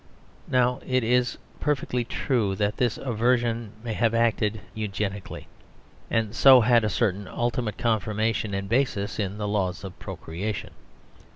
[0.47, 5.47] Now it is perfectly true that this aversion may have acted eugenically;
[6.09, 10.71] and so had a certain ultimate confirmation and basis in the laws of procreation.